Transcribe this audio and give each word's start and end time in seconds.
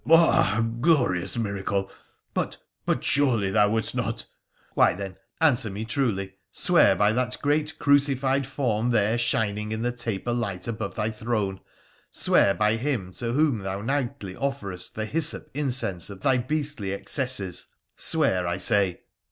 ''Ah, 0.09 0.65
glorious 0.81 1.37
miracle! 1.37 1.87
but— 2.33 2.57
but 2.87 3.03
surely 3.03 3.51
thou 3.51 3.69
wouldst 3.69 3.93
not 3.93 4.25
''Why, 4.73 4.95
then, 4.95 5.17
answer 5.39 5.69
me 5.69 5.85
truly, 5.85 6.33
swear 6.51 6.95
by 6.95 7.13
that 7.13 7.37
great 7.43 7.77
crucified 7.77 8.47
form 8.47 8.89
there 8.89 9.15
shining 9.19 9.71
in 9.71 9.83
the 9.83 9.91
taper 9.91 10.33
light 10.33 10.67
above 10.67 10.95
thy 10.95 11.11
throne, 11.11 11.59
swear 12.09 12.55
by 12.55 12.77
Him 12.77 13.11
to 13.13 13.33
whom 13.33 13.59
thou 13.59 13.81
nightly 13.81 14.33
offerest 14.35 14.95
the 14.95 15.05
hyssop 15.05 15.51
incense 15.53 16.09
of 16.09 16.21
thy 16.21 16.39
beastly 16.39 16.93
excesses— 16.93 17.67
swear, 17.95 18.47
I 18.47 18.57
say 18.57 19.01